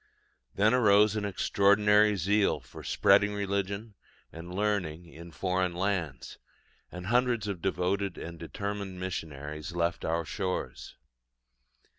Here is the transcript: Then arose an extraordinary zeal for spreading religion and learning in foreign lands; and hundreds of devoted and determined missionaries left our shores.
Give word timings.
Then 0.55 0.73
arose 0.73 1.15
an 1.15 1.25
extraordinary 1.25 2.15
zeal 2.15 2.59
for 2.59 2.83
spreading 2.83 3.35
religion 3.35 3.93
and 4.33 4.51
learning 4.51 5.05
in 5.05 5.29
foreign 5.29 5.75
lands; 5.75 6.39
and 6.91 7.05
hundreds 7.05 7.47
of 7.47 7.61
devoted 7.61 8.17
and 8.17 8.39
determined 8.39 8.99
missionaries 8.99 9.73
left 9.73 10.03
our 10.03 10.25
shores. 10.25 10.95